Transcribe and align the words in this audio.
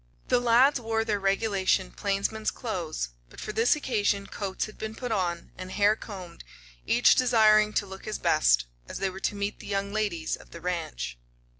The 0.29 0.39
lads 0.39 0.79
wore 0.79 1.05
their 1.05 1.19
regulation 1.19 1.91
plainsman's 1.91 2.49
clothes, 2.49 3.09
but 3.29 3.39
for 3.39 3.51
this 3.53 3.75
occasion 3.75 4.25
coats 4.25 4.65
had 4.65 4.79
been 4.79 4.95
put 4.95 5.11
on 5.11 5.51
and 5.59 5.71
hair 5.71 5.95
combed, 5.95 6.43
each 6.87 7.13
desiring 7.13 7.71
to 7.73 7.85
look 7.85 8.05
his 8.05 8.17
best, 8.17 8.65
as 8.89 8.97
they 8.97 9.11
were 9.11 9.19
to 9.19 9.35
meet 9.35 9.59
the 9.59 9.67
young 9.67 9.93
ladies 9.93 10.35
of 10.35 10.49
the 10.49 10.59
ranch. 10.59 11.19